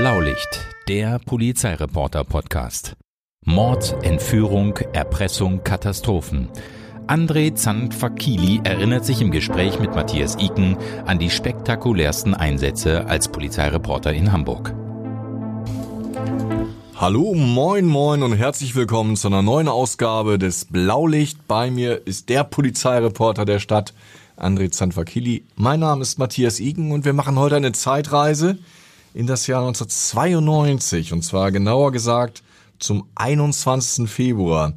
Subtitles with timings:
[0.00, 2.94] Blaulicht, der Polizeireporter-Podcast.
[3.44, 6.50] Mord, Entführung, Erpressung, Katastrophen.
[7.08, 14.12] André Zandfakili erinnert sich im Gespräch mit Matthias Iken an die spektakulärsten Einsätze als Polizeireporter
[14.12, 14.72] in Hamburg.
[16.94, 21.48] Hallo, moin, moin und herzlich willkommen zu einer neuen Ausgabe des Blaulicht.
[21.48, 23.94] Bei mir ist der Polizeireporter der Stadt,
[24.36, 25.44] André Zandfakili.
[25.56, 28.58] Mein Name ist Matthias Iken und wir machen heute eine Zeitreise
[29.14, 32.42] in das Jahr 1992 und zwar genauer gesagt
[32.78, 34.08] zum 21.
[34.08, 34.74] Februar.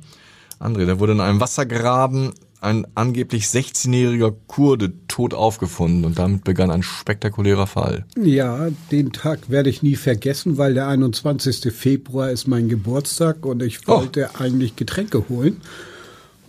[0.60, 6.70] André, da wurde in einem Wassergraben ein angeblich 16-jähriger Kurde tot aufgefunden und damit begann
[6.70, 8.06] ein spektakulärer Fall.
[8.16, 11.74] Ja, den Tag werde ich nie vergessen, weil der 21.
[11.74, 13.98] Februar ist mein Geburtstag und ich oh.
[13.98, 14.44] wollte oh.
[14.44, 15.62] eigentlich Getränke holen.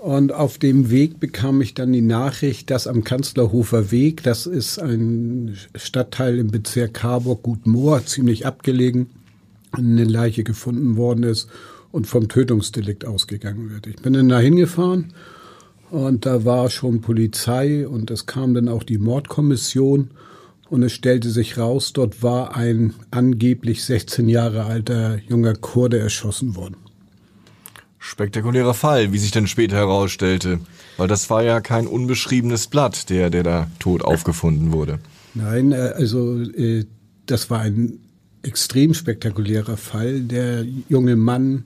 [0.02, 4.80] Und auf dem Weg bekam ich dann die Nachricht, dass am Kanzlerhofer Weg, das ist
[4.80, 9.10] ein Stadtteil im Bezirk Harburg, Gutmoor, ziemlich abgelegen,
[9.70, 11.48] eine Leiche gefunden worden ist
[11.92, 13.86] und vom Tötungsdelikt ausgegangen wird.
[13.86, 15.12] Ich bin dann da hingefahren
[15.92, 20.10] und da war schon Polizei und es kam dann auch die Mordkommission
[20.68, 26.56] und es stellte sich raus, dort war ein angeblich 16 Jahre alter junger Kurde erschossen
[26.56, 26.74] worden.
[28.04, 30.60] Spektakulärer Fall, wie sich dann später herausstellte.
[30.96, 34.98] Weil das war ja kein unbeschriebenes Blatt, der, der da tot aufgefunden wurde.
[35.34, 36.84] Nein, äh, also äh,
[37.26, 38.00] das war ein
[38.42, 40.20] extrem spektakulärer Fall.
[40.20, 41.64] Der junge Mann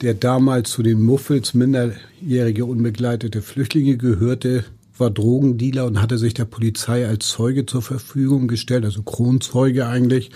[0.00, 4.64] der damals zu den Muffels minderjährige unbegleitete Flüchtlinge gehörte,
[4.96, 10.30] war Drogendealer und hatte sich der Polizei als Zeuge zur Verfügung gestellt, also Kronzeuge eigentlich.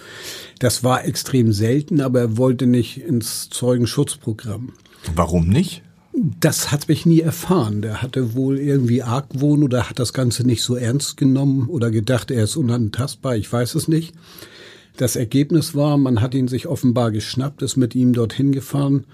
[0.58, 4.72] Das war extrem selten, aber er wollte nicht ins Zeugenschutzprogramm.
[5.14, 5.82] Warum nicht?
[6.40, 7.82] Das hat mich nie erfahren.
[7.82, 12.30] Der hatte wohl irgendwie Argwohn oder hat das Ganze nicht so ernst genommen oder gedacht,
[12.30, 13.36] er ist unantastbar.
[13.36, 14.14] Ich weiß es nicht.
[14.96, 19.06] Das Ergebnis war, man hat ihn sich offenbar geschnappt, ist mit ihm dorthin gefahren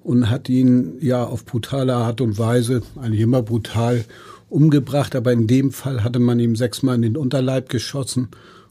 [0.00, 4.04] und hat ihn ja auf brutale Art und Weise, eigentlich immer brutal,
[4.48, 5.16] umgebracht.
[5.16, 8.28] Aber in dem Fall hatte man ihm sechsmal in den Unterleib geschossen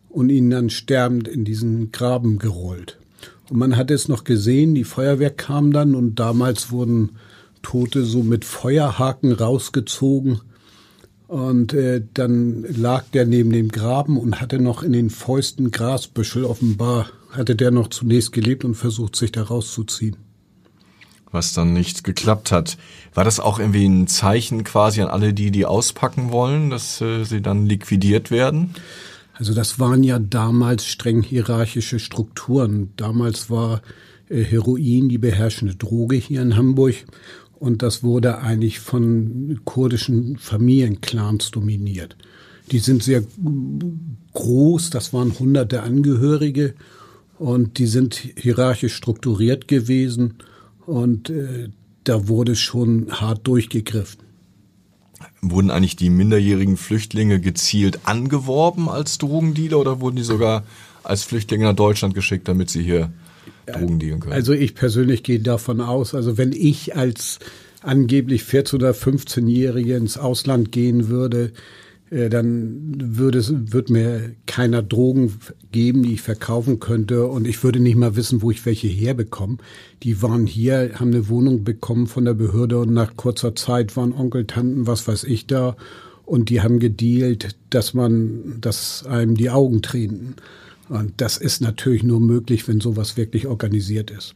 [0.07, 2.97] und ihn dann sterbend in diesen Graben gerollt.
[3.53, 7.11] Und man hat es noch gesehen, die Feuerwehr kam dann und damals wurden
[7.61, 10.41] Tote so mit Feuerhaken rausgezogen.
[11.27, 16.45] Und äh, dann lag der neben dem Graben und hatte noch in den Fäusten Grasbüschel.
[16.45, 20.17] Offenbar hatte der noch zunächst gelebt und versucht, sich da rauszuziehen
[21.31, 22.77] was dann nicht geklappt hat.
[23.15, 27.23] War das auch irgendwie ein Zeichen quasi an alle, die die auspacken wollen, dass äh,
[27.23, 28.75] sie dann liquidiert werden?
[29.33, 32.91] Also das waren ja damals streng hierarchische Strukturen.
[32.97, 33.81] Damals war
[34.29, 36.95] äh, Heroin die beherrschende Droge hier in Hamburg
[37.55, 42.15] und das wurde eigentlich von kurdischen Familienclans dominiert.
[42.71, 43.23] Die sind sehr
[44.33, 46.75] groß, das waren hunderte Angehörige
[47.39, 50.35] und die sind hierarchisch strukturiert gewesen
[50.85, 51.69] und äh,
[52.03, 54.22] da wurde schon hart durchgegriffen.
[55.45, 60.63] Wurden eigentlich die minderjährigen Flüchtlinge gezielt angeworben als Drogendealer oder wurden die sogar
[61.03, 63.11] als Flüchtlinge nach Deutschland geschickt, damit sie hier
[63.65, 64.33] Drogen dealen können?
[64.33, 67.39] Also ich persönlich gehe davon aus, also wenn ich als
[67.81, 71.51] angeblich 14- oder 15-Jährige ins Ausland gehen würde,
[72.29, 75.33] dann würde es, wird mir keiner Drogen
[75.71, 79.57] geben, die ich verkaufen könnte und ich würde nicht mal wissen, wo ich welche herbekomme.
[80.03, 84.13] Die waren hier, haben eine Wohnung bekommen von der Behörde und nach kurzer Zeit waren
[84.13, 85.75] Onkel, Tanten, was weiß ich da
[86.25, 90.35] und die haben gedealt, dass man, dass einem die Augen tränten.
[90.89, 94.35] Und das ist natürlich nur möglich, wenn sowas wirklich organisiert ist.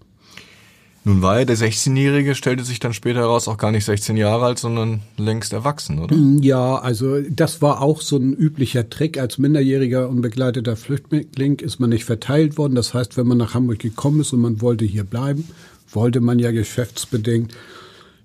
[1.08, 4.44] Nun war ja der 16-Jährige, stellte sich dann später heraus, auch gar nicht 16 Jahre
[4.44, 6.14] alt, sondern längst erwachsen, oder?
[6.14, 9.18] Mm, ja, also das war auch so ein üblicher Trick.
[9.18, 12.76] Als minderjähriger unbegleiteter Flüchtling ist man nicht verteilt worden.
[12.76, 15.48] Das heißt, wenn man nach Hamburg gekommen ist und man wollte hier bleiben,
[15.94, 17.54] wollte man ja geschäftsbedingt,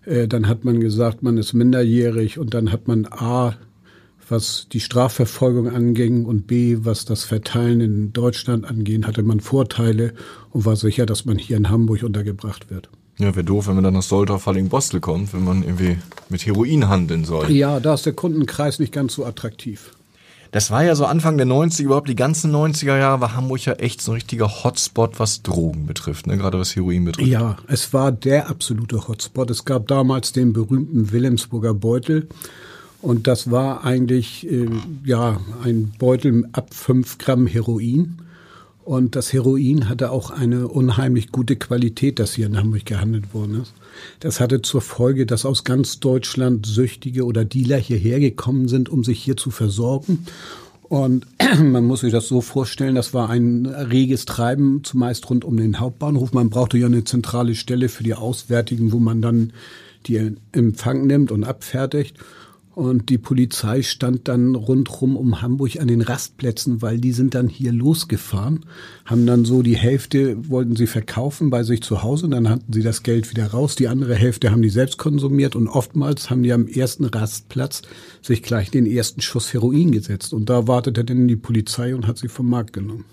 [0.05, 3.55] äh, dann hat man gesagt, man ist minderjährig und dann hat man A
[4.32, 10.14] was die Strafverfolgung anging und B, was das Verteilen in Deutschland anging, hatte man Vorteile
[10.50, 12.88] und war sicher, dass man hier in Hamburg untergebracht wird.
[13.19, 15.99] Ja, wäre doof, wenn man dann nach Soltau Bostel kommt, wenn man irgendwie
[16.29, 17.52] mit Heroin handeln soll.
[17.52, 19.93] Ja, da ist der Kundenkreis nicht ganz so attraktiv.
[20.50, 23.73] Das war ja so Anfang der 90er, überhaupt die ganzen 90er Jahre war Hamburg ja
[23.75, 26.37] echt so ein richtiger Hotspot, was Drogen betrifft, ne?
[26.37, 27.28] gerade was Heroin betrifft.
[27.28, 29.50] Ja, es war der absolute Hotspot.
[29.50, 32.28] Es gab damals den berühmten Wilhelmsburger Beutel.
[33.02, 34.69] Und das war eigentlich äh,
[35.04, 38.19] ja ein Beutel ab fünf Gramm Heroin.
[38.84, 43.62] Und das Heroin hatte auch eine unheimlich gute Qualität, das hier in Hamburg gehandelt worden
[43.62, 43.75] ist.
[44.20, 49.04] Das hatte zur Folge, dass aus ganz Deutschland Süchtige oder Dealer hierher gekommen sind, um
[49.04, 50.26] sich hier zu versorgen.
[50.88, 51.26] Und
[51.60, 55.81] man muss sich das so vorstellen, das war ein reges Treiben, zumeist rund um den
[55.81, 56.32] Hauptbahnhof.
[56.32, 59.52] Man brauchte ja eine zentrale Stelle für die Auswärtigen, wo man dann
[60.06, 62.16] die Empfang nimmt und abfertigt.
[62.75, 67.49] Und die Polizei stand dann rundrum um Hamburg an den Rastplätzen, weil die sind dann
[67.49, 68.65] hier losgefahren,
[69.05, 72.73] haben dann so die Hälfte wollten sie verkaufen bei sich zu Hause und dann hatten
[72.73, 73.77] sie das Geld wieder raus.
[73.77, 77.83] Die andere Hälfte haben die selbst konsumiert und oftmals haben die am ersten Rastplatz
[78.23, 80.33] sich gleich den ersten Schuss Heroin gesetzt.
[80.33, 83.05] Und da wartete dann die Polizei und hat sie vom Markt genommen.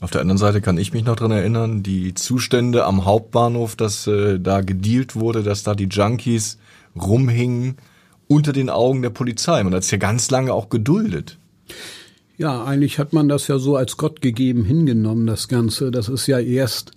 [0.00, 4.06] Auf der anderen Seite kann ich mich noch dran erinnern, die Zustände am Hauptbahnhof, dass
[4.06, 6.58] äh, da gedealt wurde, dass da die Junkies
[6.96, 7.76] rumhingen
[8.32, 9.62] unter den Augen der Polizei.
[9.62, 11.38] Man hat es ja ganz lange auch geduldet.
[12.38, 15.90] Ja, eigentlich hat man das ja so als Gott gegeben hingenommen, das Ganze.
[15.90, 16.92] Das ist ja erst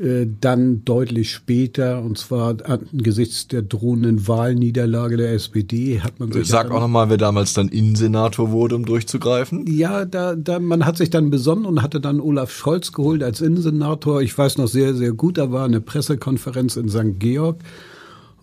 [0.00, 6.48] äh, dann deutlich später, und zwar angesichts der drohenden Wahlniederlage der SPD, hat man sich.
[6.48, 9.64] Sag auch nochmal, wer damals dann Innensenator wurde, um durchzugreifen.
[9.68, 13.40] Ja, da, da, man hat sich dann besonnen und hatte dann Olaf Scholz geholt als
[13.40, 14.20] Innensenator.
[14.20, 17.20] Ich weiß noch sehr, sehr gut, da war eine Pressekonferenz in St.
[17.20, 17.60] Georg.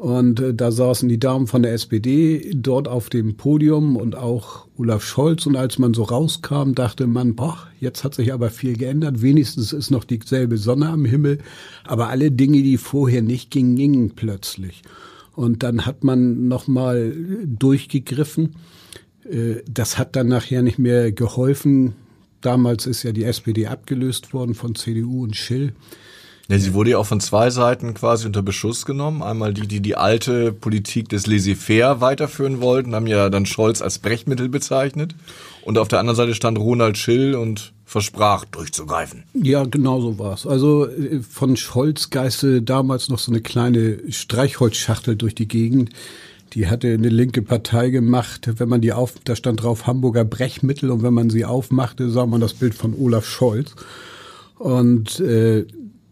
[0.01, 4.65] Und äh, da saßen die Damen von der SPD dort auf dem Podium und auch
[4.75, 5.45] Olaf Scholz.
[5.45, 9.21] Und als man so rauskam, dachte man, boah, jetzt hat sich aber viel geändert.
[9.21, 11.37] Wenigstens ist noch dieselbe Sonne am Himmel.
[11.83, 14.81] Aber alle Dinge, die vorher nicht gingen, gingen plötzlich.
[15.35, 17.15] Und dann hat man nochmal
[17.45, 18.55] durchgegriffen.
[19.29, 21.93] Äh, das hat dann nachher nicht mehr geholfen.
[22.41, 25.73] Damals ist ja die SPD abgelöst worden von CDU und Schill.
[26.51, 29.23] Ja, sie wurde ja auch von zwei Seiten quasi unter Beschuss genommen.
[29.23, 33.99] Einmal die, die die alte Politik des Laissez-faire weiterführen wollten, haben ja dann Scholz als
[33.99, 35.15] Brechmittel bezeichnet.
[35.63, 39.23] Und auf der anderen Seite stand Ronald Schill und versprach, durchzugreifen.
[39.33, 40.45] Ja, genau so war's.
[40.45, 45.91] Also äh, von Scholz geiste damals noch so eine kleine Streichholzschachtel durch die Gegend.
[46.51, 48.49] Die hatte eine linke Partei gemacht.
[48.57, 52.25] Wenn man die auf, da stand drauf Hamburger Brechmittel und wenn man sie aufmachte, sah
[52.25, 53.73] man das Bild von Olaf Scholz.
[54.57, 55.65] Und äh,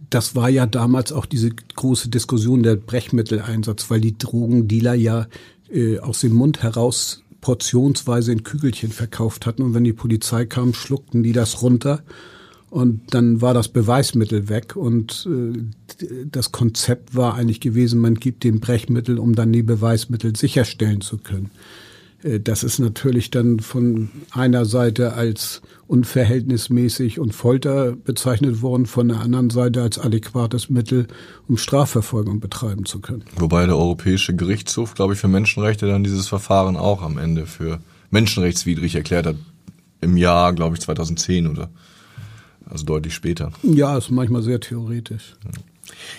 [0.10, 5.28] das war ja damals auch diese große Diskussion der Brechmitteleinsatz, weil die Drogendealer ja
[5.72, 10.74] äh, aus dem Mund heraus portionsweise in Kügelchen verkauft hatten und wenn die Polizei kam,
[10.74, 12.04] schluckten die das runter
[12.70, 18.44] und dann war das Beweismittel weg und äh, das Konzept war eigentlich gewesen, man gibt
[18.44, 21.50] den Brechmittel, um dann die Beweismittel sicherstellen zu können.
[22.24, 29.08] Äh, das ist natürlich dann von einer Seite als unverhältnismäßig und Folter bezeichnet worden, von
[29.08, 31.08] der anderen Seite als adäquates Mittel,
[31.48, 33.24] um Strafverfolgung betreiben zu können.
[33.38, 37.80] Wobei der Europäische Gerichtshof, glaube ich, für Menschenrechte dann dieses Verfahren auch am Ende für
[38.12, 39.36] menschenrechtswidrig erklärt hat.
[40.02, 41.70] Im Jahr, glaube ich, 2010 oder
[42.70, 43.52] also deutlich später.
[43.64, 45.36] Ja, ist manchmal sehr theoretisch.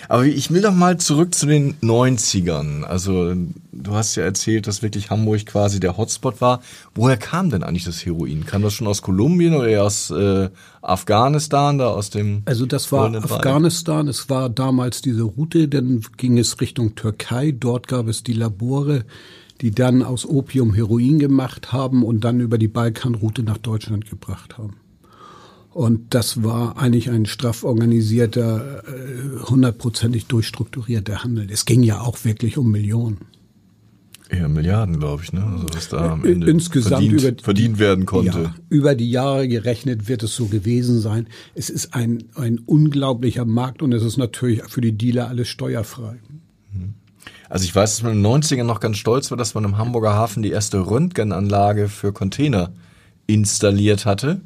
[0.09, 2.83] Aber ich will doch mal zurück zu den 90ern.
[2.83, 3.33] Also
[3.71, 6.61] du hast ja erzählt, dass wirklich Hamburg quasi der Hotspot war.
[6.95, 8.45] Woher kam denn eigentlich das Heroin?
[8.45, 10.49] Kam das schon aus Kolumbien oder eher aus äh,
[10.81, 16.37] Afghanistan, da aus dem Also das war Afghanistan, es war damals diese Route, dann ging
[16.37, 19.05] es Richtung Türkei, dort gab es die Labore,
[19.61, 24.57] die dann aus Opium Heroin gemacht haben und dann über die Balkanroute nach Deutschland gebracht
[24.57, 24.77] haben.
[25.73, 31.49] Und das war eigentlich ein straff organisierter, äh, hundertprozentig durchstrukturierter Handel.
[31.49, 33.19] Es ging ja auch wirklich um Millionen.
[34.29, 35.43] Eher Milliarden, glaube ich, ne?
[35.43, 38.41] Also was da am äh, Ende Insgesamt verdient, über, verdient werden konnte.
[38.43, 41.27] Ja, über die Jahre gerechnet wird es so gewesen sein.
[41.53, 46.19] Es ist ein, ein unglaublicher Markt und es ist natürlich für die Dealer alles steuerfrei.
[46.73, 46.95] Mhm.
[47.49, 49.77] Also ich weiß, dass man in den 90ern noch ganz stolz war, dass man im
[49.77, 52.71] Hamburger Hafen die erste Röntgenanlage für Container
[53.27, 54.41] installiert hatte.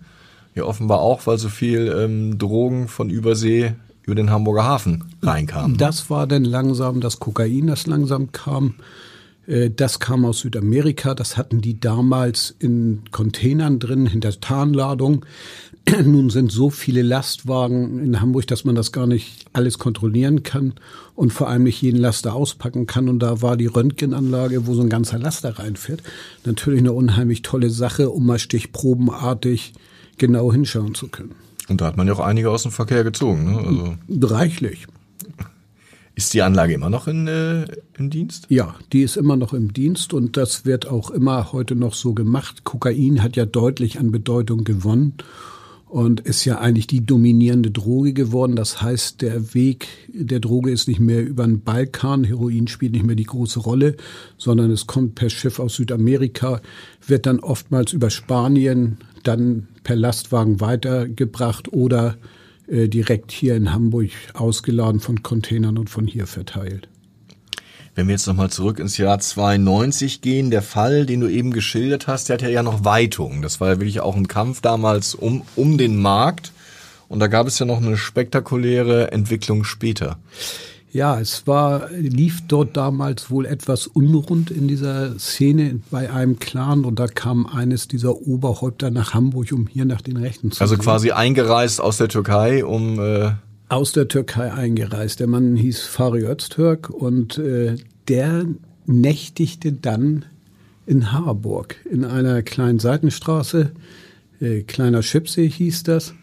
[0.55, 5.77] Ja, offenbar auch, weil so viel ähm, Drogen von Übersee über den Hamburger Hafen reinkamen.
[5.77, 8.75] Das war dann langsam das Kokain, das langsam kam.
[9.47, 11.13] Äh, das kam aus Südamerika.
[11.13, 15.25] Das hatten die damals in Containern drin, hinter Tarnladung.
[16.03, 20.73] Nun sind so viele Lastwagen in Hamburg, dass man das gar nicht alles kontrollieren kann
[21.15, 23.09] und vor allem nicht jeden Laster auspacken kann.
[23.09, 26.01] Und da war die Röntgenanlage, wo so ein ganzer Laster reinfährt,
[26.43, 29.73] natürlich eine unheimlich tolle Sache, um mal stichprobenartig
[30.17, 31.35] genau hinschauen zu können.
[31.67, 33.45] Und da hat man ja auch einige aus dem Verkehr gezogen.
[33.45, 33.57] Ne?
[34.09, 34.87] Also Reichlich.
[36.17, 37.65] Ist die Anlage immer noch in, äh,
[37.97, 38.45] im Dienst?
[38.47, 42.13] Ja, die ist immer noch im Dienst und das wird auch immer heute noch so
[42.13, 42.63] gemacht.
[42.63, 45.15] Kokain hat ja deutlich an Bedeutung gewonnen
[45.87, 48.55] und ist ja eigentlich die dominierende Droge geworden.
[48.55, 53.05] Das heißt, der Weg der Droge ist nicht mehr über den Balkan, Heroin spielt nicht
[53.05, 53.97] mehr die große Rolle,
[54.37, 56.61] sondern es kommt per Schiff aus Südamerika,
[57.05, 62.17] wird dann oftmals über Spanien, dann per Lastwagen weitergebracht oder
[62.67, 66.89] äh, direkt hier in Hamburg ausgeladen von Containern und von hier verteilt.
[67.93, 72.07] Wenn wir jetzt nochmal zurück ins Jahr 92 gehen, der Fall, den du eben geschildert
[72.07, 73.41] hast, der hat ja noch Weitung.
[73.41, 76.51] Das war ja wirklich auch ein Kampf damals um, um den Markt.
[77.07, 80.17] Und da gab es ja noch eine spektakuläre Entwicklung später.
[80.95, 86.85] Ja, es war, lief dort damals wohl etwas unrund in dieser Szene bei einem Clan
[86.85, 90.75] und da kam eines dieser Oberhäupter nach Hamburg, um hier nach den Rechten zu Also
[90.75, 90.83] sehen.
[90.85, 93.31] quasi eingereist aus der Türkei, um äh
[93.67, 95.19] aus der Türkei eingereist.
[95.19, 97.75] Der Mann hieß Fari Öztürk und äh,
[98.07, 98.45] der
[98.85, 100.23] nächtigte dann
[100.85, 103.71] in Harburg in einer kleinen Seitenstraße,
[104.39, 106.13] äh, kleiner Schipsee hieß das.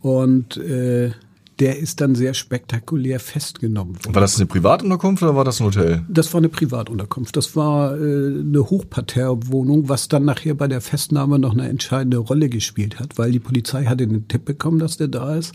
[0.00, 1.12] Und äh,
[1.58, 4.14] der ist dann sehr spektakulär festgenommen worden.
[4.14, 6.02] War das eine Privatunterkunft oder war das ein Hotel?
[6.08, 7.36] Das war eine Privatunterkunft.
[7.36, 12.48] Das war äh, eine Hochparterrewohnung, was dann nachher bei der Festnahme noch eine entscheidende Rolle
[12.48, 15.52] gespielt hat, weil die Polizei hatte den Tipp bekommen, dass der da ist.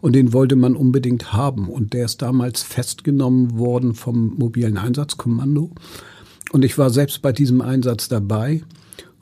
[0.00, 1.68] Und den wollte man unbedingt haben.
[1.68, 5.70] Und der ist damals festgenommen worden vom mobilen Einsatzkommando.
[6.52, 8.62] Und ich war selbst bei diesem Einsatz dabei.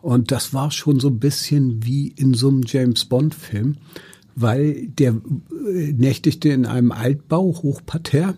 [0.00, 3.76] Und das war schon so ein bisschen wie in so einem James Bond-Film
[4.40, 8.34] weil der äh, nächtigte in einem Altbau, Hochparterre.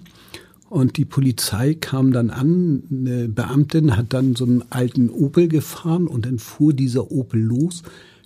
[0.68, 6.06] Und die Polizei kam dann an, eine Beamtin hat dann so einen alten Opel gefahren
[6.06, 7.82] und dann fuhr dieser Opel los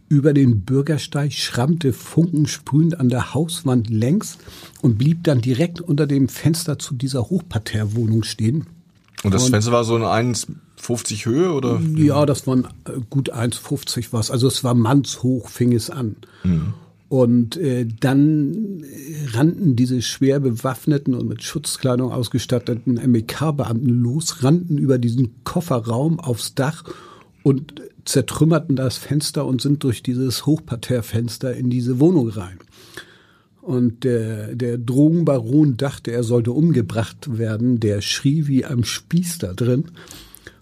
[0.09, 4.37] über den Bürgersteig, schrammte funkensprühend an der Hauswand längs
[4.83, 8.66] und blieb dann direkt unter dem Fenster zu dieser Hochparterrewohnung stehen.
[9.23, 11.81] Und das und, Fenster war so ein 1,50 Höhe oder?
[11.97, 14.31] Ja, das waren äh, gut 1,50 was.
[14.31, 16.16] Also es war mannshoch, fing es an.
[16.43, 16.75] Mhm.
[17.08, 18.82] Und äh, dann
[19.32, 26.54] rannten diese schwer bewaffneten und mit Schutzkleidung ausgestatteten MEK-Beamten los, rannten über diesen Kofferraum aufs
[26.54, 26.84] Dach
[27.42, 32.58] und zertrümmerten das Fenster und sind durch dieses Hochparterrefenster in diese Wohnung rein.
[33.61, 37.80] Und der, der Drogenbaron dachte, er sollte umgebracht werden.
[37.80, 39.87] Der schrie wie am Spieß da drin.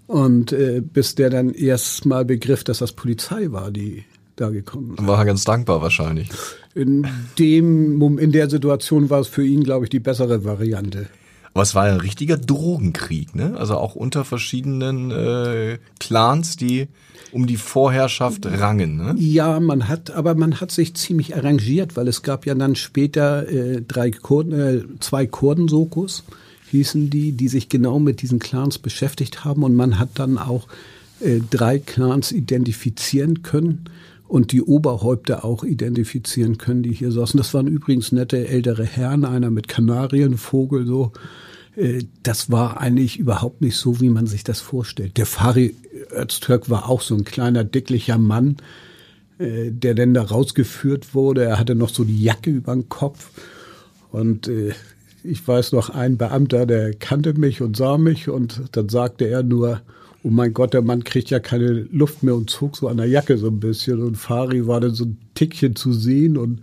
[0.06, 4.04] Und äh, bis der dann erst mal begriff, dass das Polizei war, die
[4.36, 6.28] da gekommen War er ganz dankbar wahrscheinlich.
[6.74, 7.06] In
[7.38, 11.08] dem, in der Situation war es für ihn, glaube ich, die bessere Variante.
[11.54, 13.54] Aber es war ein richtiger Drogenkrieg, ne?
[13.58, 16.88] Also auch unter verschiedenen äh, Clans, die
[17.30, 18.96] um die Vorherrschaft rangen.
[18.96, 19.14] Ne?
[19.18, 23.48] Ja, man hat, aber man hat sich ziemlich arrangiert, weil es gab ja dann später
[23.48, 26.24] äh, drei Kurden, äh, zwei Kurdensokus
[26.70, 30.68] hießen die, die sich genau mit diesen Clans beschäftigt haben und man hat dann auch
[31.20, 33.84] äh, drei Clans identifizieren können
[34.32, 37.36] und die Oberhäupter auch identifizieren können, die hier saßen.
[37.36, 41.12] Das waren übrigens nette ältere Herren, einer mit Kanarienvogel so.
[41.76, 45.18] Äh, das war eigentlich überhaupt nicht so, wie man sich das vorstellt.
[45.18, 45.76] Der Fari
[46.16, 48.56] Öztürk war auch so ein kleiner, dicklicher Mann,
[49.36, 51.44] äh, der dann da rausgeführt wurde.
[51.44, 53.28] Er hatte noch so die Jacke über den Kopf.
[54.12, 54.72] Und äh,
[55.24, 59.42] ich weiß noch, ein Beamter, der kannte mich und sah mich und dann sagte er
[59.42, 59.82] nur,
[60.24, 63.06] oh mein Gott, der Mann kriegt ja keine Luft mehr und zog so an der
[63.06, 64.02] Jacke so ein bisschen.
[64.02, 66.60] Und Fari war dann so ein Tickchen zu sehen und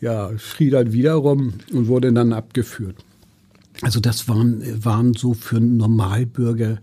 [0.00, 2.96] ja, schrie dann wieder rum und wurde dann abgeführt.
[3.82, 6.78] Also das waren, waren so für einen Normalbürger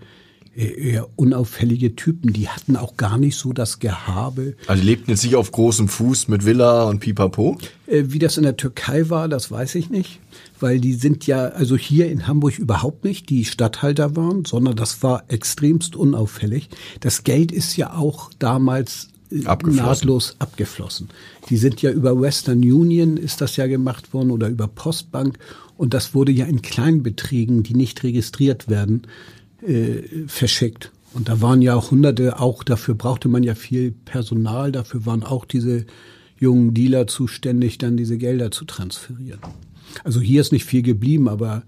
[0.55, 2.34] eher unauffällige Typen.
[2.34, 4.55] Die hatten auch gar nicht so das Gehabe.
[4.67, 7.58] Also die lebten jetzt nicht auf großem Fuß mit Villa und Pipapo?
[7.88, 10.20] Äh, wie das in der Türkei war, das weiß ich nicht.
[10.60, 15.01] Weil die sind ja, also hier in Hamburg überhaupt nicht die Stadthalter waren, sondern das
[15.03, 16.70] war extremst unauffällig.
[17.00, 19.86] Das Geld ist ja auch damals äh, abgeflossen.
[19.86, 21.10] nahtlos abgeflossen.
[21.50, 25.38] Die sind ja über Western Union ist das ja gemacht worden oder über Postbank
[25.77, 29.03] und das wurde ja in Kleinbeträgen, die nicht registriert werden,
[29.65, 30.91] äh, verschickt.
[31.13, 35.23] Und da waren ja auch hunderte, auch dafür brauchte man ja viel Personal, dafür waren
[35.23, 35.85] auch diese
[36.37, 39.39] jungen Dealer zuständig, dann diese Gelder zu transferieren.
[40.03, 41.63] Also hier ist nicht viel geblieben, aber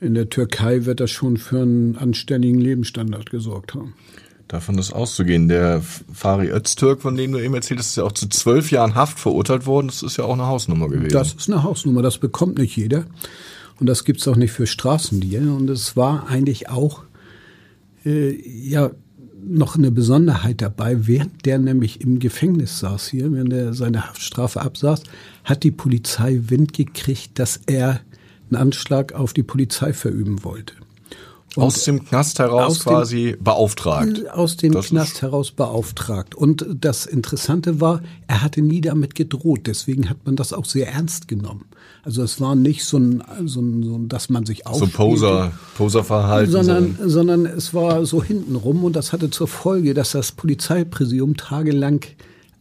[0.00, 3.94] in der Türkei wird das schon für einen anständigen Lebensstandard gesorgt haben.
[4.46, 5.48] Davon ist auszugehen.
[5.48, 8.94] Der Fari Öztürk, von dem du eben erzählt hast, ist ja auch zu zwölf Jahren
[8.94, 9.88] Haft verurteilt worden.
[9.88, 11.12] Das ist ja auch eine Hausnummer gewesen.
[11.12, 13.04] Das ist eine Hausnummer, das bekommt nicht jeder.
[13.78, 15.50] Und das gibt's auch nicht für Straßendeal.
[15.50, 17.02] Und es war eigentlich auch
[18.04, 18.90] ja
[19.42, 21.06] noch eine Besonderheit dabei.
[21.06, 25.02] Während der nämlich im Gefängnis saß hier, wenn er seine Haftstrafe absaß,
[25.44, 28.00] hat die Polizei Wind gekriegt, dass er
[28.50, 30.74] einen Anschlag auf die Polizei verüben wollte.
[31.56, 34.30] Und aus dem Knast heraus quasi dem, beauftragt.
[34.30, 36.34] Aus dem das Knast heraus beauftragt.
[36.34, 39.60] Und das Interessante war, er hatte nie damit gedroht.
[39.66, 41.64] Deswegen hat man das auch sehr ernst genommen.
[42.02, 44.86] Also es war nicht so ein, so ein, so ein dass man sich auch so
[44.86, 50.32] Poser, Poserverhalten, sondern, sondern es war so hintenrum und das hatte zur Folge, dass das
[50.32, 52.04] Polizeipräsidium tagelang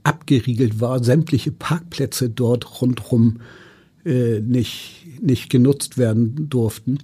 [0.04, 3.42] abgeriegelt war, sämtliche Parkplätze dort rundherum
[4.06, 7.00] äh, nicht nicht genutzt werden durften.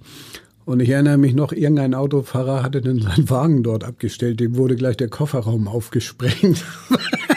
[0.64, 4.76] Und ich erinnere mich noch, irgendein Autofahrer hatte dann seinen Wagen dort abgestellt, dem wurde
[4.76, 6.64] gleich der Kofferraum aufgesprengt.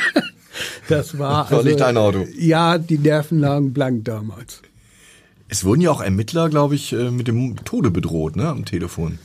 [0.88, 2.26] das war, das war also, nicht dein Auto.
[2.38, 4.62] Ja, die Nerven lagen blank damals.
[5.50, 9.20] Es wurden ja auch Ermittler, glaube ich, äh, mit dem Tode bedroht, ne, am Telefon.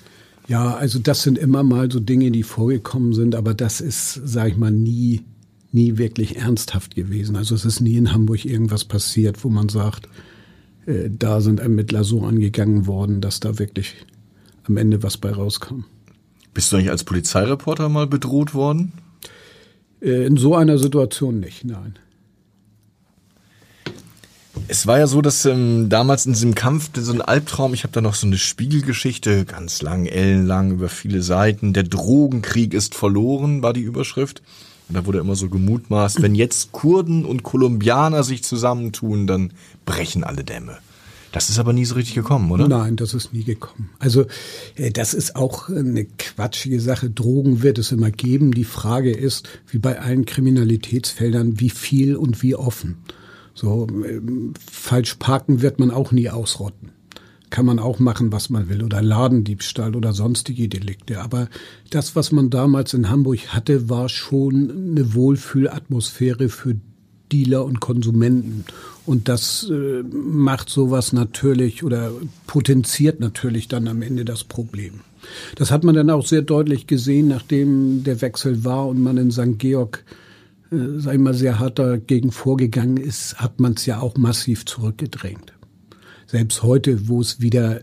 [0.49, 4.49] Ja, also das sind immer mal so Dinge, die vorgekommen sind, aber das ist, sag
[4.49, 5.23] ich mal, nie,
[5.71, 7.37] nie wirklich ernsthaft gewesen.
[7.37, 10.09] Also es ist nie in Hamburg irgendwas passiert, wo man sagt,
[10.87, 13.97] äh, da sind Ermittler so angegangen worden, dass da wirklich
[14.65, 15.85] am Ende was bei rauskam.
[16.55, 18.93] Bist du eigentlich als Polizeireporter mal bedroht worden?
[20.01, 21.99] Äh, in so einer Situation nicht, nein.
[24.69, 27.93] Es war ja so, dass ähm, damals in diesem Kampf so ein Albtraum, ich habe
[27.93, 31.73] da noch so eine Spiegelgeschichte, ganz lang, ellenlang, über viele Seiten.
[31.73, 34.43] Der Drogenkrieg ist verloren, war die Überschrift.
[34.93, 39.53] Da wurde immer so gemutmaßt, wenn jetzt Kurden und Kolumbianer sich zusammentun, dann
[39.85, 40.79] brechen alle Dämme.
[41.33, 42.69] Das ist aber nie so richtig gekommen, oder?
[42.69, 43.89] Nein, das ist nie gekommen.
[43.99, 44.27] Also
[44.77, 47.09] äh, das ist auch eine quatschige Sache.
[47.09, 48.53] Drogen wird es immer geben.
[48.53, 52.99] Die Frage ist, wie bei allen Kriminalitätsfeldern, wie viel und wie offen.
[53.55, 56.91] So ähm, falsch parken wird man auch nie ausrotten
[57.53, 58.83] kann man auch machen, was man will.
[58.83, 61.21] Oder Ladendiebstahl oder sonstige Delikte.
[61.21, 61.49] Aber
[61.91, 66.77] das, was man damals in Hamburg hatte, war schon eine Wohlfühlatmosphäre für
[67.31, 68.65] Dealer und Konsumenten.
[69.05, 72.11] Und das äh, macht sowas natürlich oder
[72.47, 75.01] potenziert natürlich dann am Ende das Problem.
[75.55, 79.31] Das hat man dann auch sehr deutlich gesehen, nachdem der Wechsel war und man in
[79.31, 79.59] St.
[79.59, 80.05] Georg,
[80.71, 84.65] äh, sag ich mal, sehr hart dagegen vorgegangen ist, hat man es ja auch massiv
[84.65, 85.53] zurückgedrängt
[86.33, 87.83] selbst heute, wo es wieder,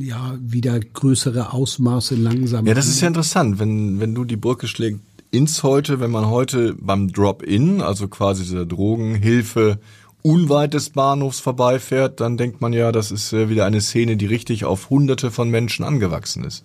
[0.00, 2.66] ja, wieder größere Ausmaße langsam.
[2.66, 5.00] Ja, das ist ja interessant, wenn, wenn du die Brücke schlägst
[5.30, 9.78] ins Heute, wenn man heute beim Drop-In, also quasi dieser Drogenhilfe,
[10.22, 14.26] unweit des Bahnhofs vorbeifährt, dann denkt man ja, das ist äh, wieder eine Szene, die
[14.26, 16.64] richtig auf hunderte von Menschen angewachsen ist.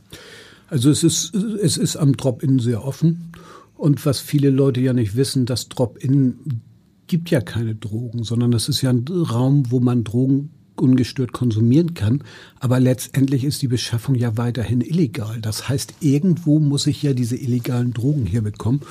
[0.70, 3.32] Also es ist, es ist am Drop-In sehr offen.
[3.76, 6.62] Und was viele Leute ja nicht wissen, das Drop-In
[7.06, 10.50] gibt ja keine Drogen, sondern das ist ja ein Raum, wo man Drogen
[10.82, 12.24] ungestört konsumieren kann.
[12.60, 15.39] Aber letztendlich ist die Beschaffung ja weiterhin illegal.
[15.42, 18.82] Das heißt, irgendwo muss ich ja diese illegalen Drogen hier bekommen.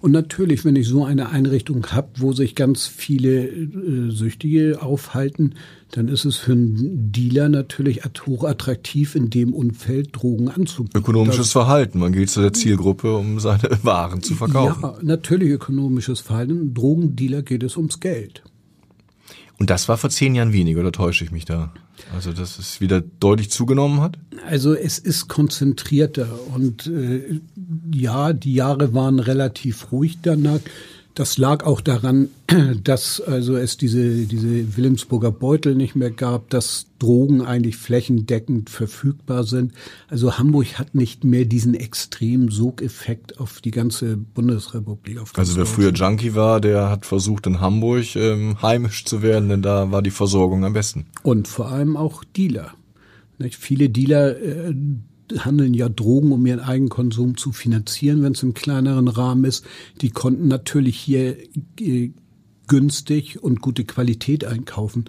[0.00, 5.54] Und natürlich, wenn ich so eine Einrichtung habe, wo sich ganz viele äh, Süchtige aufhalten,
[5.92, 10.98] dann ist es für einen Dealer natürlich hochattraktiv, in dem Umfeld Drogen anzubieten.
[11.00, 12.00] Ökonomisches Verhalten.
[12.00, 14.82] Man geht zu der Zielgruppe, um seine Waren zu verkaufen.
[14.82, 16.74] Ja, natürlich ökonomisches Verhalten.
[16.74, 18.42] Drogendealer geht es ums Geld.
[19.58, 21.72] Und das war vor zehn Jahren weniger, oder täusche ich mich da?
[22.14, 24.18] Also, dass es wieder deutlich zugenommen hat?
[24.46, 27.40] Also, es ist konzentrierter und äh,
[27.92, 30.60] ja, die Jahre waren relativ ruhig danach.
[31.16, 32.28] Das lag auch daran,
[32.84, 39.44] dass also es diese, diese Wilhelmsburger Beutel nicht mehr gab, dass Drogen eigentlich flächendeckend verfügbar
[39.44, 39.72] sind.
[40.08, 45.18] Also Hamburg hat nicht mehr diesen extremen Sogeffekt auf die ganze Bundesrepublik.
[45.36, 49.62] Also wer früher Junkie war, der hat versucht in Hamburg ähm, heimisch zu werden, denn
[49.62, 51.06] da war die Versorgung am besten.
[51.22, 52.74] Und vor allem auch Dealer.
[53.38, 53.56] Nicht?
[53.56, 54.74] Viele Dealer äh,
[55.38, 59.64] handeln ja Drogen, um ihren Eigenkonsum zu finanzieren, wenn es im kleineren Rahmen ist.
[60.00, 61.36] Die konnten natürlich hier
[61.80, 62.10] äh,
[62.66, 65.06] günstig und gute Qualität einkaufen.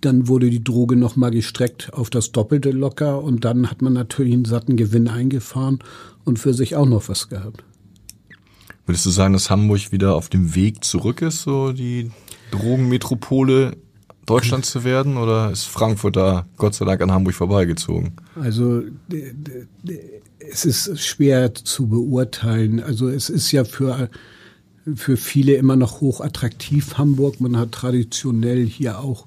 [0.00, 4.32] Dann wurde die Droge nochmal gestreckt auf das Doppelte locker und dann hat man natürlich
[4.34, 5.78] einen satten Gewinn eingefahren
[6.24, 7.64] und für sich auch noch was gehabt.
[8.84, 12.10] Würdest du sagen, dass Hamburg wieder auf dem Weg zurück ist, so die
[12.50, 13.76] Drogenmetropole
[14.26, 18.12] Deutschland zu werden oder ist Frankfurt da Gott sei Dank an Hamburg vorbeigezogen?
[18.40, 18.82] Also
[20.38, 22.80] es ist schwer zu beurteilen.
[22.80, 24.08] Also es ist ja für,
[24.94, 27.40] für viele immer noch hoch attraktiv Hamburg.
[27.40, 29.26] Man hat traditionell hier auch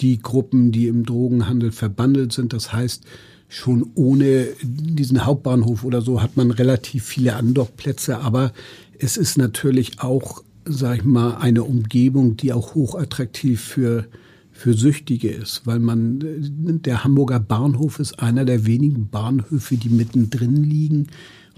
[0.00, 2.52] die Gruppen, die im Drogenhandel verbandelt sind.
[2.52, 3.04] Das heißt,
[3.48, 8.18] schon ohne diesen Hauptbahnhof oder so hat man relativ viele Andockplätze.
[8.18, 8.52] Aber
[8.98, 14.06] es ist natürlich auch, sag ich mal, eine Umgebung, die auch hochattraktiv für
[14.54, 20.56] für Süchtige ist, weil man, der Hamburger Bahnhof ist einer der wenigen Bahnhöfe, die mittendrin
[20.56, 21.08] liegen,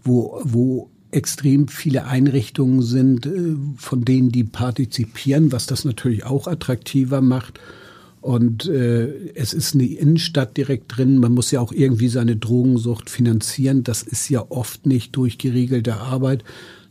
[0.02, 6.48] wo, wo extrem viele Einrichtungen sind, äh, von denen die partizipieren, was das natürlich auch
[6.48, 7.61] attraktiver macht.
[8.22, 11.18] Und äh, es ist eine Innenstadt direkt drin.
[11.18, 13.85] Man muss ja auch irgendwie seine Drogensucht finanzieren.
[13.85, 16.42] Das ist ja oft nicht durch geregelte Arbeit,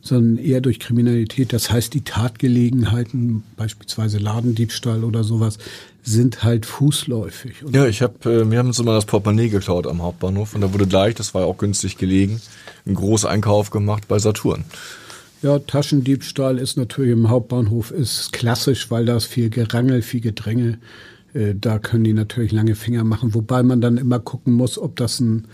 [0.06, 1.52] sondern eher durch Kriminalität.
[1.52, 5.58] Das heißt, die Tatgelegenheiten, beispielsweise Ladendiebstahl oder sowas,
[6.02, 7.64] sind halt fußläufig.
[7.64, 10.60] Und ja, ich habe, äh, wir haben uns immer das Portemonnaie geklaut am Hauptbahnhof und
[10.60, 12.40] da wurde gleich, das war ja auch günstig gelegen,
[12.86, 14.64] ein Großeinkauf gemacht bei Saturn.
[15.42, 20.78] Ja, Taschendiebstahl ist natürlich im Hauptbahnhof ist klassisch, weil da ist viel Gerangel, viel Gedränge.
[21.34, 24.96] Äh, da können die natürlich lange Finger machen, wobei man dann immer gucken muss, ob
[24.96, 25.46] das ein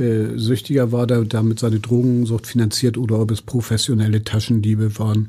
[0.00, 5.28] äh, Süchtiger war, der damit seine Drogensucht finanziert oder ob es professionelle Taschendiebe waren,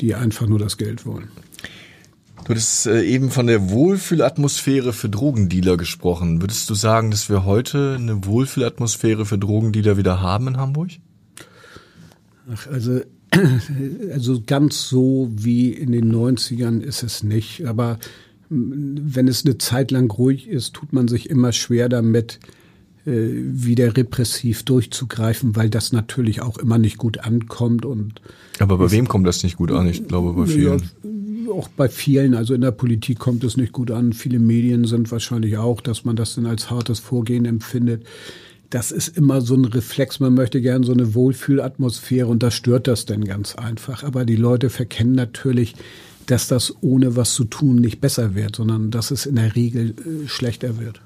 [0.00, 1.28] die einfach nur das Geld wollen.
[2.44, 6.42] Du hattest äh, eben von der Wohlfühlatmosphäre für Drogendealer gesprochen.
[6.42, 10.90] Würdest du sagen, dass wir heute eine Wohlfühlatmosphäre für Drogendealer wieder haben in Hamburg?
[12.52, 13.00] Ach, also,
[14.12, 17.66] also ganz so wie in den 90ern ist es nicht.
[17.66, 17.98] Aber
[18.50, 22.40] wenn es eine Zeit lang ruhig ist, tut man sich immer schwer damit,
[23.06, 28.20] wieder repressiv durchzugreifen, weil das natürlich auch immer nicht gut ankommt und
[28.60, 29.86] aber bei wem kommt das nicht gut an?
[29.88, 30.78] Ich glaube bei vielen.
[30.78, 34.12] Ja, auch bei vielen, also in der Politik kommt es nicht gut an.
[34.12, 38.04] Viele Medien sind wahrscheinlich auch, dass man das dann als hartes Vorgehen empfindet.
[38.70, 40.20] Das ist immer so ein Reflex.
[40.20, 44.02] Man möchte gern so eine Wohlfühlatmosphäre und da stört das dann ganz einfach.
[44.02, 45.74] Aber die Leute verkennen natürlich,
[46.26, 49.90] dass das ohne was zu tun nicht besser wird, sondern dass es in der Regel
[49.90, 51.00] äh, schlechter wird.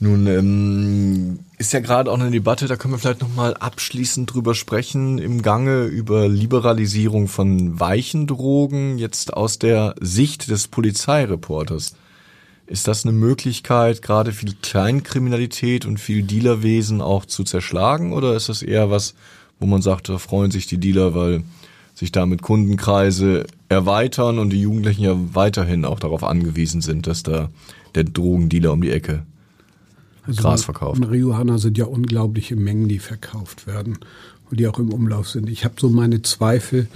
[0.00, 4.54] Nun ähm, ist ja gerade auch eine Debatte, da können wir vielleicht nochmal abschließend drüber
[4.54, 11.96] sprechen, im Gange über Liberalisierung von weichen Drogen, jetzt aus der Sicht des Polizeireporters.
[12.68, 18.12] Ist das eine Möglichkeit, gerade viel Kleinkriminalität und viel Dealerwesen auch zu zerschlagen?
[18.12, 19.14] Oder ist das eher was,
[19.58, 21.42] wo man sagt, da freuen sich die Dealer, weil
[21.94, 27.48] sich damit Kundenkreise erweitern und die Jugendlichen ja weiterhin auch darauf angewiesen sind, dass da
[27.96, 29.24] der Drogendealer um die Ecke
[30.28, 31.00] also Gras verkauft.
[31.00, 33.98] Marihuana sind ja unglaubliche Mengen, die verkauft werden
[34.50, 35.48] und die auch im Umlauf sind.
[35.48, 36.86] Ich habe so meine Zweifel,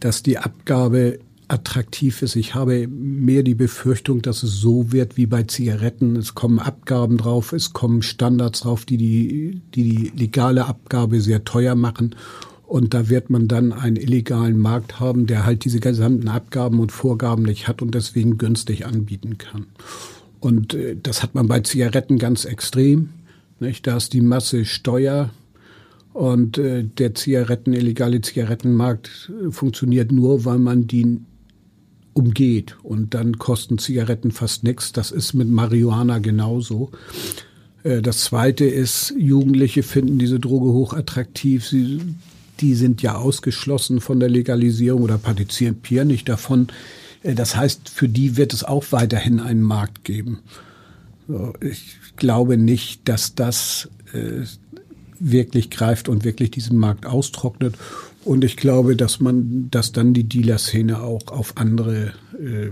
[0.00, 1.18] dass die Abgabe
[1.48, 2.34] attraktiv ist.
[2.36, 6.16] Ich habe mehr die Befürchtung, dass es so wird wie bei Zigaretten.
[6.16, 11.44] Es kommen Abgaben drauf, es kommen Standards drauf, die die, die, die legale Abgabe sehr
[11.44, 12.14] teuer machen.
[12.66, 16.90] Und da wird man dann einen illegalen Markt haben, der halt diese gesamten Abgaben und
[16.90, 19.66] Vorgaben nicht hat und deswegen günstig anbieten kann.
[20.42, 23.10] Und äh, das hat man bei Zigaretten ganz extrem.
[23.60, 23.86] Nicht?
[23.86, 25.30] Da ist die Masse Steuer
[26.12, 31.20] und äh, der Zigaretten, illegale Zigarettenmarkt äh, funktioniert nur, weil man die
[32.12, 32.76] umgeht.
[32.82, 34.92] Und dann kosten Zigaretten fast nichts.
[34.92, 36.90] Das ist mit Marihuana genauso.
[37.84, 41.66] Das zweite ist, Jugendliche finden diese Droge hochattraktiv.
[41.66, 42.00] Sie
[42.60, 46.68] die sind ja ausgeschlossen von der Legalisierung oder partizipieren nicht davon.
[47.22, 50.40] Äh, das heißt, für die wird es auch weiterhin einen Markt geben.
[51.60, 54.44] Ich glaube nicht, dass das äh,
[55.18, 57.76] wirklich greift und wirklich diesen Markt austrocknet.
[58.24, 62.70] Und ich glaube, dass man, dass dann die Dealer-Szene auch auf andere äh,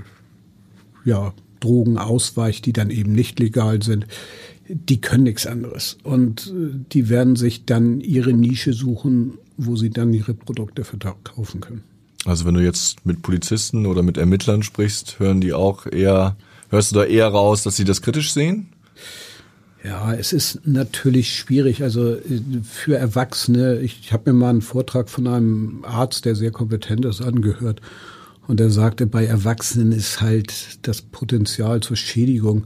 [1.04, 4.06] ja, Drogen ausweicht, die dann eben nicht legal sind.
[4.68, 5.96] Die können nichts anderes.
[6.02, 6.52] Und
[6.92, 11.84] die werden sich dann ihre Nische suchen wo sie dann ihre Produkte verkaufen können.
[12.26, 16.36] Also wenn du jetzt mit Polizisten oder mit Ermittlern sprichst, hören die auch eher,
[16.68, 18.68] hörst du da eher raus, dass sie das kritisch sehen?
[19.82, 21.82] Ja, es ist natürlich schwierig.
[21.82, 26.50] Also äh, für Erwachsene, ich habe mir mal einen Vortrag von einem Arzt, der sehr
[26.50, 27.80] kompetent ist, angehört.
[28.46, 32.64] Und er sagte, bei Erwachsenen ist halt das Potenzial zur Schädigung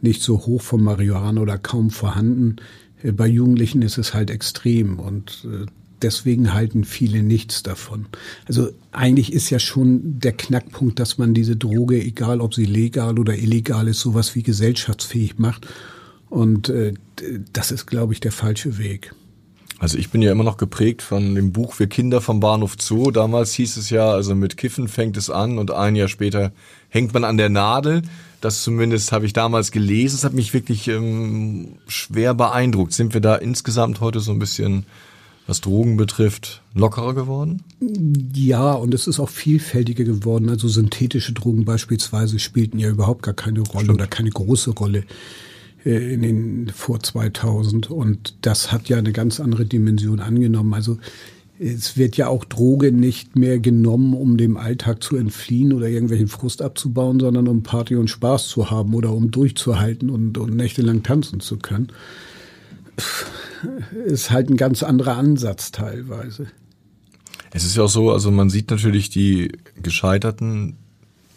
[0.00, 2.56] nicht so hoch vom Marihuana oder kaum vorhanden.
[3.02, 4.98] Äh, bei Jugendlichen ist es halt extrem.
[4.98, 5.66] Und äh,
[6.04, 8.06] deswegen halten viele nichts davon.
[8.46, 13.18] Also eigentlich ist ja schon der Knackpunkt, dass man diese Droge, egal ob sie legal
[13.18, 15.66] oder illegal ist, sowas wie gesellschaftsfähig macht.
[16.28, 16.94] Und äh,
[17.52, 19.14] das ist, glaube ich, der falsche Weg.
[19.78, 23.10] Also ich bin ja immer noch geprägt von dem Buch Wir Kinder vom Bahnhof Zoo.
[23.10, 26.52] Damals hieß es ja, also mit Kiffen fängt es an und ein Jahr später
[26.88, 28.02] hängt man an der Nadel.
[28.40, 30.16] Das zumindest habe ich damals gelesen.
[30.16, 32.92] Es hat mich wirklich ähm, schwer beeindruckt.
[32.92, 34.86] Sind wir da insgesamt heute so ein bisschen
[35.46, 37.62] was Drogen betrifft, lockerer geworden?
[38.34, 40.48] Ja, und es ist auch vielfältiger geworden.
[40.48, 44.00] Also synthetische Drogen beispielsweise spielten ja überhaupt gar keine Rolle Stimmt.
[44.00, 45.04] oder keine große Rolle
[45.84, 50.72] äh, in den vor 2000 und das hat ja eine ganz andere Dimension angenommen.
[50.72, 50.98] Also
[51.58, 56.26] es wird ja auch Droge nicht mehr genommen, um dem Alltag zu entfliehen oder irgendwelchen
[56.26, 61.02] Frust abzubauen, sondern um Party und Spaß zu haben oder um durchzuhalten und, und nächtelang
[61.02, 61.92] tanzen zu können
[64.06, 66.46] ist halt ein ganz anderer Ansatz teilweise.
[67.52, 70.76] Es ist ja auch so, also man sieht natürlich die Gescheiterten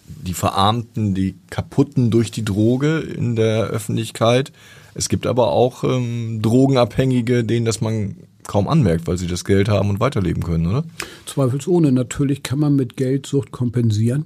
[0.07, 4.51] die Verarmten, die Kaputten durch die Droge in der Öffentlichkeit.
[4.93, 8.15] Es gibt aber auch ähm, Drogenabhängige, denen das man
[8.47, 10.85] kaum anmerkt, weil sie das Geld haben und weiterleben können, oder?
[11.25, 11.91] Zweifelsohne.
[11.91, 14.25] Natürlich kann man mit Geldsucht kompensieren.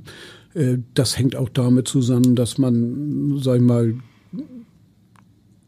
[0.53, 3.95] Äh, das hängt auch damit zusammen, dass man, sag ich mal,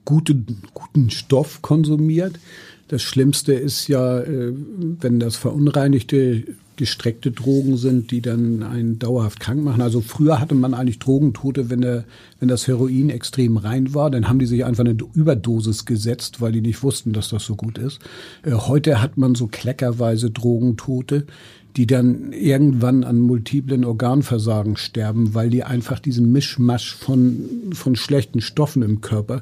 [0.06, 0.36] gute,
[0.74, 2.40] guten Stoff konsumiert.
[2.88, 4.54] Das Schlimmste ist ja, äh,
[5.00, 6.44] wenn das verunreinigte
[6.76, 9.82] gestreckte Drogen sind, die dann einen dauerhaft krank machen.
[9.82, 12.04] Also früher hatte man eigentlich Drogentote, wenn, der,
[12.40, 16.52] wenn das Heroin extrem rein war, dann haben die sich einfach eine Überdosis gesetzt, weil
[16.52, 18.00] die nicht wussten, dass das so gut ist.
[18.44, 21.28] Äh, heute hat man so kleckerweise Drogentote,
[21.76, 28.42] die dann irgendwann an multiplen Organversagen sterben, weil die einfach diesen Mischmasch von, von schlechten
[28.42, 29.42] Stoffen im Körper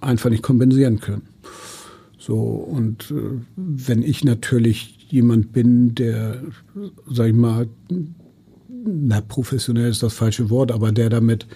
[0.00, 1.22] einfach nicht kompensieren können.
[2.18, 6.40] So, und äh, wenn ich natürlich jemand bin, der,
[7.10, 7.68] sag ich mal,
[8.84, 11.46] na, professionell ist das falsche Wort, aber der damit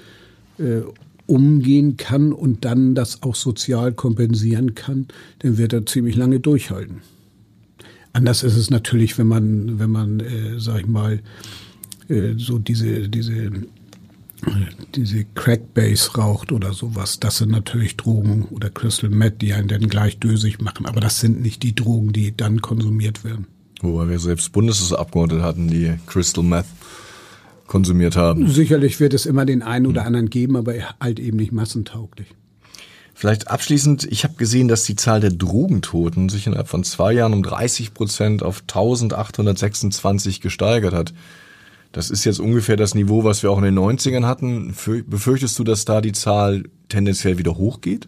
[0.59, 0.83] äh,
[1.27, 5.07] umgehen kann und dann das auch sozial kompensieren kann,
[5.41, 7.03] dann wird er ziemlich lange durchhalten.
[8.13, 11.21] Anders ist es natürlich, wenn man, wenn man, äh, sag ich mal,
[12.09, 13.51] äh, so diese, diese
[14.95, 19.89] diese Crackbase raucht oder sowas, das sind natürlich Drogen oder Crystal Meth, die einen dann
[19.89, 20.87] gleich dösig machen.
[20.87, 23.47] Aber das sind nicht die Drogen, die dann konsumiert werden.
[23.83, 26.67] Wobei wir selbst Bundestagsabgeordnete hatten, die Crystal Meth
[27.67, 28.49] konsumiert haben.
[28.49, 32.29] Sicherlich wird es immer den einen oder anderen geben, aber halt eben nicht massentauglich.
[33.15, 37.33] Vielleicht abschließend, ich habe gesehen, dass die Zahl der Drogentoten sich innerhalb von zwei Jahren
[37.33, 41.15] um 30 Prozent auf 1826 gesteigert hat.
[41.97, 44.75] Das ist jetzt ungefähr das Niveau, was wir auch in den 90ern hatten.
[45.07, 48.07] Befürchtest du, dass da die Zahl tendenziell wieder hochgeht?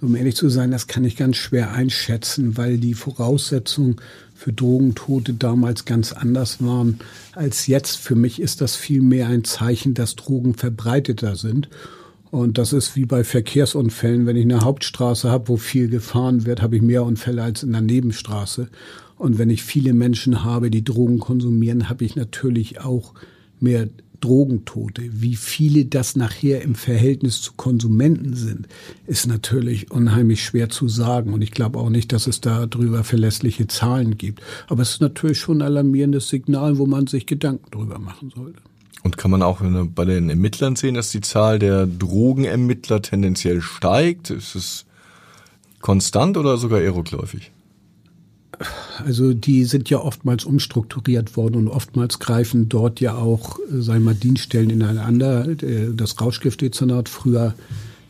[0.00, 3.98] Um ehrlich zu sein, das kann ich ganz schwer einschätzen, weil die Voraussetzungen
[4.34, 6.98] für Drogentote damals ganz anders waren
[7.36, 7.98] als jetzt.
[7.98, 11.68] Für mich ist das vielmehr ein Zeichen, dass Drogen verbreiteter sind.
[12.32, 14.26] Und das ist wie bei Verkehrsunfällen.
[14.26, 17.70] Wenn ich eine Hauptstraße habe, wo viel gefahren wird, habe ich mehr Unfälle als in
[17.70, 18.70] der Nebenstraße.
[19.22, 23.14] Und wenn ich viele Menschen habe, die Drogen konsumieren, habe ich natürlich auch
[23.60, 23.88] mehr
[24.20, 25.02] Drogentote.
[25.12, 28.66] Wie viele das nachher im Verhältnis zu Konsumenten sind,
[29.06, 31.32] ist natürlich unheimlich schwer zu sagen.
[31.34, 34.42] Und ich glaube auch nicht, dass es darüber verlässliche Zahlen gibt.
[34.66, 38.58] Aber es ist natürlich schon ein alarmierendes Signal, wo man sich Gedanken drüber machen sollte.
[39.04, 39.60] Und kann man auch
[39.94, 44.30] bei den Ermittlern sehen, dass die Zahl der Drogenermittler tendenziell steigt?
[44.30, 44.84] Ist es
[45.80, 47.52] konstant oder sogar eher rückläufig?
[49.04, 54.12] Also die sind ja oftmals umstrukturiert worden und oftmals greifen dort ja auch, sagen wir
[54.12, 55.48] mal, Dienststellen ineinander.
[55.94, 57.54] Das Rauschgiftdezernat früher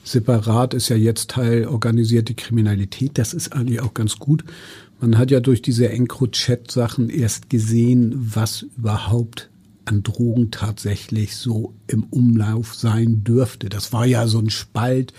[0.05, 3.19] separat ist ja jetzt Teil organisierte Kriminalität.
[3.19, 4.45] Das ist eigentlich auch ganz gut.
[5.01, 9.51] Man hat ja durch diese EncroChat-Sachen erst gesehen, was überhaupt
[9.85, 13.69] an Drogen tatsächlich so im Umlauf sein dürfte.
[13.69, 15.13] Das war ja so ein Spalt,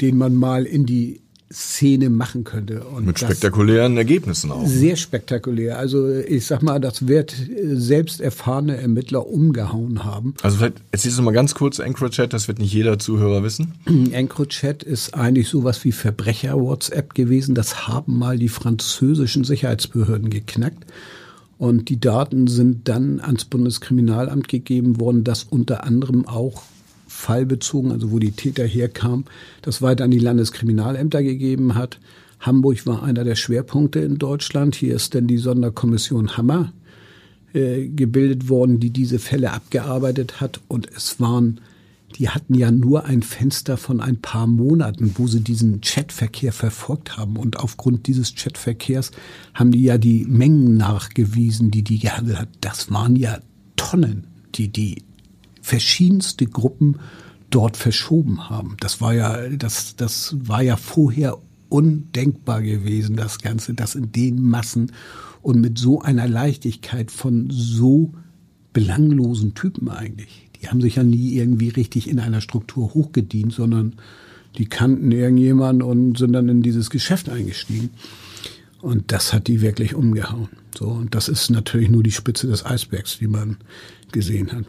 [0.00, 1.20] den man mal in die
[1.52, 2.84] Szene machen könnte.
[2.84, 4.66] Und Mit spektakulären Ergebnissen auch.
[4.66, 5.78] Sehr spektakulär.
[5.78, 7.34] Also ich sag mal, das wird
[7.72, 10.34] selbst erfahrene Ermittler umgehauen haben.
[10.42, 13.72] Also vielleicht erzählst du mal ganz kurz EncroChat, das wird nicht jeder Zuhörer wissen.
[14.12, 17.56] EncroChat ist eigentlich sowas wie Verbrecher-WhatsApp gewesen.
[17.56, 20.86] Das haben mal die französischen Sicherheitsbehörden geknackt.
[21.58, 26.62] Und die Daten sind dann ans Bundeskriminalamt gegeben worden, das unter anderem auch
[27.20, 29.26] fallbezogen, also wo die Täter herkamen,
[29.62, 31.98] das weiter an die Landeskriminalämter gegeben hat.
[32.40, 34.74] Hamburg war einer der Schwerpunkte in Deutschland.
[34.74, 36.72] Hier ist denn die Sonderkommission Hammer
[37.52, 40.60] äh, gebildet worden, die diese Fälle abgearbeitet hat.
[40.66, 41.60] Und es waren,
[42.16, 47.18] die hatten ja nur ein Fenster von ein paar Monaten, wo sie diesen Chatverkehr verfolgt
[47.18, 47.36] haben.
[47.36, 49.10] Und aufgrund dieses Chatverkehrs
[49.52, 52.48] haben die ja die Mengen nachgewiesen, die die gehandelt hat.
[52.62, 53.38] Das waren ja
[53.76, 55.02] Tonnen, die die
[55.70, 56.98] verschiedenste Gruppen
[57.48, 58.76] dort verschoben haben.
[58.80, 64.42] Das war ja, das, das war ja vorher undenkbar gewesen, das Ganze, das in den
[64.42, 64.90] Massen
[65.42, 68.12] und mit so einer Leichtigkeit von so
[68.72, 70.50] belanglosen Typen eigentlich.
[70.60, 73.94] Die haben sich ja nie irgendwie richtig in einer Struktur hochgedient, sondern
[74.58, 77.90] die kannten irgendjemanden und sind dann in dieses Geschäft eingestiegen.
[78.82, 80.48] Und das hat die wirklich umgehauen.
[80.76, 83.58] So, und das ist natürlich nur die Spitze des Eisbergs, die man
[84.10, 84.64] gesehen hat.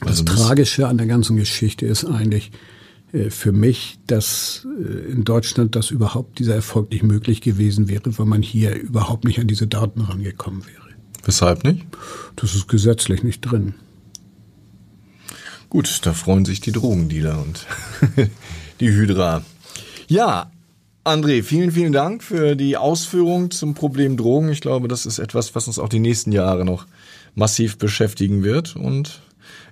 [0.00, 2.50] Das also Tragische an der ganzen Geschichte ist eigentlich
[3.12, 8.18] äh, für mich, dass äh, in Deutschland das überhaupt dieser Erfolg nicht möglich gewesen wäre,
[8.18, 10.86] weil man hier überhaupt nicht an diese Daten rangekommen wäre.
[11.24, 11.84] Weshalb nicht?
[12.36, 13.74] Das ist gesetzlich nicht drin.
[15.68, 17.66] Gut, da freuen sich die Drogendealer und
[18.80, 19.42] die Hydra.
[20.06, 20.52] Ja,
[21.04, 24.48] André, vielen, vielen Dank für die Ausführung zum Problem Drogen.
[24.50, 26.86] Ich glaube, das ist etwas, was uns auch die nächsten Jahre noch
[27.34, 29.20] massiv beschäftigen wird und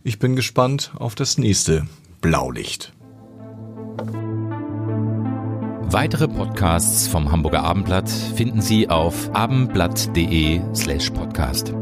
[0.06, 1.86] Ich bin gespannt auf das nächste
[2.20, 2.92] Blaulicht.
[5.80, 11.72] Weitere Podcasts vom Hamburger Abendblatt finden Sie auf abendblatt.de slash podcast.